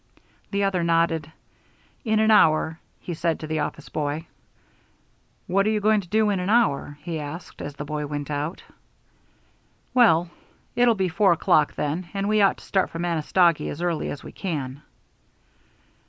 The 0.49 0.63
other 0.63 0.83
nodded. 0.83 1.31
"In 2.03 2.19
an 2.19 2.31
hour," 2.31 2.79
he 3.01 3.13
said 3.13 3.39
to 3.39 3.45
the 3.45 3.59
office 3.59 3.87
boy. 3.89 4.25
"What 5.45 5.67
are 5.67 5.69
you 5.69 5.79
going 5.79 6.01
to 6.01 6.07
do 6.07 6.31
in 6.31 6.39
an 6.39 6.49
hour?" 6.49 6.97
he 7.03 7.19
asked, 7.19 7.61
as 7.61 7.75
the 7.75 7.85
boy 7.85 8.07
went 8.07 8.31
out. 8.31 8.63
"Why, 9.93 10.27
it'll 10.75 10.95
be 10.95 11.07
four 11.09 11.33
o'clock 11.33 11.75
then, 11.75 12.09
and 12.15 12.27
we 12.27 12.41
ought 12.41 12.57
to 12.57 12.65
start 12.65 12.89
for 12.89 12.97
Manistogee 12.97 13.69
as 13.69 13.79
early 13.83 14.09
as 14.09 14.23
we 14.23 14.31
can." 14.31 14.81